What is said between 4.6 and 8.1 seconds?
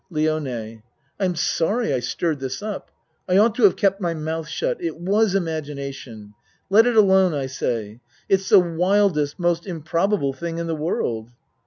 It was imagination. Let it alone I say.